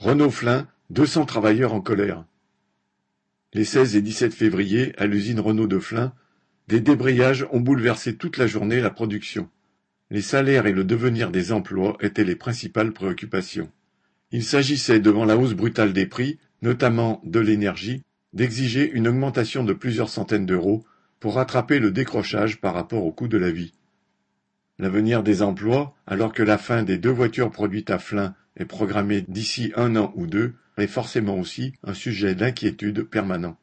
[0.00, 2.24] Renault-Flin, deux cents travailleurs en colère.
[3.52, 6.14] Les 16 et 17 février, à l'usine Renault de Flin,
[6.68, 9.50] des débrayages ont bouleversé toute la journée la production.
[10.10, 13.70] Les salaires et le devenir des emplois étaient les principales préoccupations.
[14.32, 19.74] Il s'agissait, devant la hausse brutale des prix, notamment de l'énergie, d'exiger une augmentation de
[19.74, 20.82] plusieurs centaines d'euros
[21.20, 23.74] pour rattraper le décrochage par rapport au coût de la vie.
[24.80, 29.20] L'avenir des emplois, alors que la fin des deux voitures produites à Flin est programmée
[29.20, 33.58] d'ici un an ou deux, est forcément aussi un sujet d'inquiétude permanent.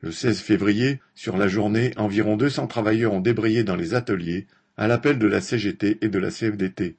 [0.00, 4.46] Le 16 février, sur la journée, environ 200 travailleurs ont débrayé dans les ateliers,
[4.78, 6.96] à l'appel de la CGT et de la CFDT.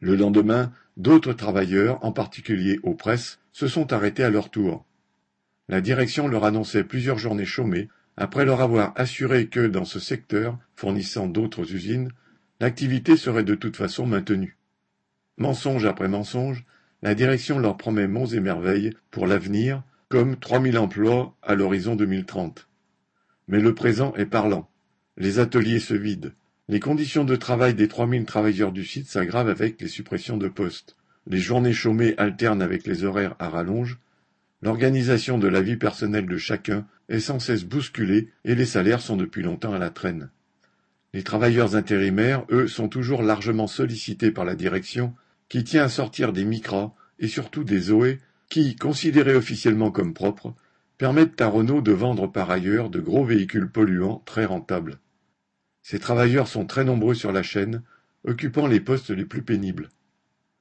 [0.00, 4.84] Le lendemain, d'autres travailleurs, en particulier aux presses, se sont arrêtés à leur tour.
[5.68, 10.58] La direction leur annonçait plusieurs journées chômées, après leur avoir assuré que, dans ce secteur,
[10.74, 12.10] fournissant d'autres usines,
[12.60, 14.56] l'activité serait de toute façon maintenue.
[15.36, 16.64] Mensonge après mensonge,
[17.02, 22.68] la direction leur promet monts et merveilles pour l'avenir, comme 3000 emplois à l'horizon 2030.
[23.48, 24.70] Mais le présent est parlant.
[25.16, 26.32] Les ateliers se vident.
[26.68, 30.96] Les conditions de travail des 3000 travailleurs du site s'aggravent avec les suppressions de postes.
[31.26, 33.98] Les journées chômées alternent avec les horaires à rallonge.
[34.62, 39.16] L'organisation de la vie personnelle de chacun est sans cesse bousculée et les salaires sont
[39.16, 40.30] depuis longtemps à la traîne.
[41.14, 45.14] Les travailleurs intérimaires, eux, sont toujours largement sollicités par la direction,
[45.48, 48.18] qui tient à sortir des micras et surtout des Zoé,
[48.50, 50.56] qui, considérés officiellement comme propres,
[50.98, 54.98] permettent à Renault de vendre par ailleurs de gros véhicules polluants très rentables.
[55.82, 57.84] Ces travailleurs sont très nombreux sur la chaîne,
[58.24, 59.90] occupant les postes les plus pénibles.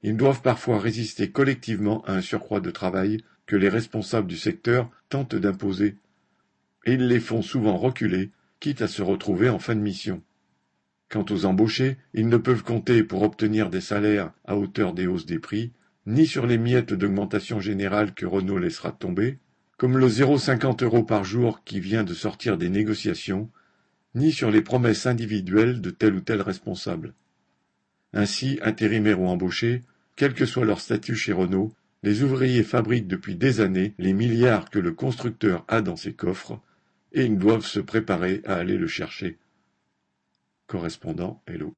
[0.03, 4.91] Ils doivent parfois résister collectivement à un surcroît de travail que les responsables du secteur
[5.09, 5.97] tentent d'imposer,
[6.85, 10.21] et ils les font souvent reculer, quitte à se retrouver en fin de mission.
[11.09, 15.25] Quant aux embauchés, ils ne peuvent compter pour obtenir des salaires à hauteur des hausses
[15.25, 15.71] des prix,
[16.05, 19.37] ni sur les miettes d'augmentation générale que Renault laissera tomber,
[19.77, 23.49] comme le 0,50 euros par jour qui vient de sortir des négociations,
[24.15, 27.13] ni sur les promesses individuelles de tel ou tel responsable.
[28.13, 29.81] Ainsi, intérimaires ou embauchés,
[30.15, 34.69] quel que soit leur statut chez Renault, les ouvriers fabriquent depuis des années les milliards
[34.69, 36.59] que le constructeur a dans ses coffres,
[37.13, 39.37] et ils doivent se préparer à aller le chercher.
[40.73, 41.71] Correspondant Hello.